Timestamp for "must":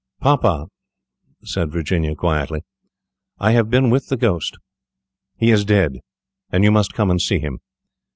6.71-6.93